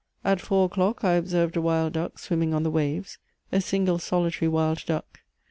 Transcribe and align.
At 0.25 0.41
four 0.41 0.65
o'clock 0.65 1.03
I 1.03 1.11
observed 1.13 1.55
a 1.55 1.61
wild 1.61 1.93
duck 1.93 2.17
swimming 2.17 2.55
on 2.55 2.63
the 2.63 2.71
waves, 2.71 3.19
a 3.51 3.61
single 3.61 3.99
solitary 3.99 4.49
wild 4.49 4.83
duck. 4.87 5.19